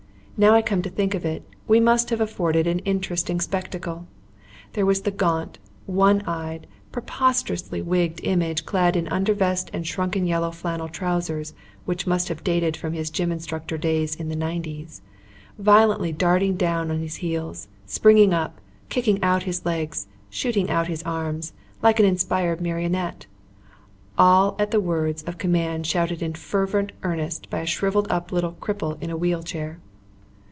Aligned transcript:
Now 0.37 0.55
I 0.55 0.63
come 0.63 0.81
to 0.81 0.89
think 0.89 1.13
of 1.13 1.23
it, 1.23 1.43
we 1.67 1.79
must 1.79 2.09
have 2.09 2.19
afforded 2.19 2.65
an 2.65 2.79
interesting 2.79 3.39
spectacle. 3.39 4.07
There 4.73 4.87
was 4.87 5.01
the 5.03 5.11
gaunt, 5.11 5.59
one 5.85 6.21
eyed, 6.21 6.65
preposterously 6.91 7.79
wigged 7.83 8.21
image 8.23 8.65
clad 8.65 8.95
in 8.95 9.07
undervest 9.09 9.69
and 9.71 9.85
shrunken 9.85 10.25
yellow 10.25 10.49
flannel 10.49 10.87
trousers 10.89 11.53
which 11.85 12.07
must 12.07 12.27
have 12.29 12.43
dated 12.43 12.75
from 12.75 12.93
his 12.93 13.11
gym 13.11 13.31
instructor 13.31 13.77
days 13.77 14.15
in 14.15 14.29
the 14.29 14.35
nineties, 14.35 15.03
violently 15.59 16.11
darting 16.11 16.55
down 16.55 16.89
on 16.89 17.01
his 17.01 17.17
heels, 17.17 17.67
springing 17.85 18.33
up, 18.33 18.59
kicking 18.89 19.21
out 19.21 19.43
his 19.43 19.63
legs, 19.63 20.07
shooting 20.31 20.71
out 20.71 20.87
his 20.87 21.03
arms, 21.03 21.53
like 21.83 21.99
an 21.99 22.05
inspired 22.07 22.59
marionette, 22.59 23.27
all 24.17 24.55
at 24.57 24.71
the 24.71 24.81
words 24.81 25.21
of 25.21 25.37
command 25.37 25.85
shouted 25.85 26.19
in 26.23 26.33
fervent 26.33 26.93
earnest 27.03 27.47
by 27.51 27.59
a 27.59 27.65
shrivelled 27.67 28.09
up 28.09 28.31
little 28.31 28.53
cripple 28.53 28.99
in 29.03 29.11
a 29.11 29.17
wheel 29.17 29.43
chair. 29.43 29.77